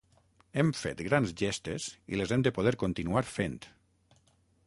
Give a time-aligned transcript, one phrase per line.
[0.59, 3.59] Hem fet grans gestes i les hem de poder continuar fent.